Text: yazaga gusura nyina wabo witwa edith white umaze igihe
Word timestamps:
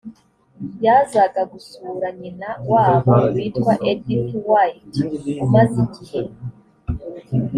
yazaga 0.83 1.41
gusura 1.53 2.07
nyina 2.19 2.49
wabo 2.71 3.13
witwa 3.33 3.73
edith 3.91 4.31
white 4.49 4.99
umaze 5.45 5.77
igihe 5.87 6.19